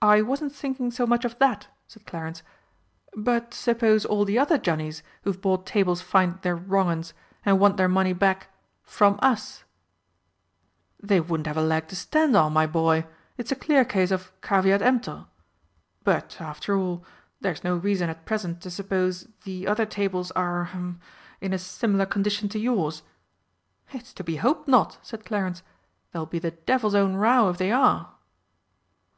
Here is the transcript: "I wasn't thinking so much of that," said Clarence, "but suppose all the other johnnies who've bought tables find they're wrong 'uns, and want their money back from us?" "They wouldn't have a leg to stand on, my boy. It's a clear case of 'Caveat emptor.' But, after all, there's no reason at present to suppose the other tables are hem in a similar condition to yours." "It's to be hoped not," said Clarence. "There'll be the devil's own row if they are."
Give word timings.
"I 0.00 0.22
wasn't 0.22 0.54
thinking 0.54 0.90
so 0.90 1.06
much 1.06 1.22
of 1.22 1.38
that," 1.38 1.68
said 1.86 2.06
Clarence, 2.06 2.42
"but 3.14 3.52
suppose 3.52 4.06
all 4.06 4.24
the 4.24 4.38
other 4.38 4.56
johnnies 4.56 5.02
who've 5.22 5.38
bought 5.38 5.66
tables 5.66 6.00
find 6.00 6.40
they're 6.40 6.56
wrong 6.56 6.88
'uns, 6.88 7.12
and 7.44 7.60
want 7.60 7.76
their 7.76 7.90
money 7.90 8.14
back 8.14 8.48
from 8.82 9.18
us?" 9.20 9.64
"They 10.98 11.20
wouldn't 11.20 11.46
have 11.46 11.58
a 11.58 11.62
leg 11.62 11.88
to 11.88 11.94
stand 11.96 12.34
on, 12.36 12.54
my 12.54 12.66
boy. 12.66 13.06
It's 13.36 13.52
a 13.52 13.54
clear 13.54 13.84
case 13.84 14.10
of 14.10 14.32
'Caveat 14.40 14.80
emptor.' 14.80 15.26
But, 16.04 16.40
after 16.40 16.74
all, 16.78 17.04
there's 17.42 17.62
no 17.62 17.76
reason 17.76 18.08
at 18.08 18.24
present 18.24 18.62
to 18.62 18.70
suppose 18.70 19.28
the 19.44 19.66
other 19.66 19.84
tables 19.84 20.30
are 20.30 20.64
hem 20.72 21.00
in 21.42 21.52
a 21.52 21.58
similar 21.58 22.06
condition 22.06 22.48
to 22.48 22.58
yours." 22.58 23.02
"It's 23.92 24.14
to 24.14 24.24
be 24.24 24.36
hoped 24.36 24.66
not," 24.68 24.96
said 25.02 25.26
Clarence. 25.26 25.62
"There'll 26.12 26.24
be 26.24 26.38
the 26.38 26.52
devil's 26.52 26.94
own 26.94 27.16
row 27.16 27.50
if 27.50 27.58
they 27.58 27.70
are." 27.70 28.14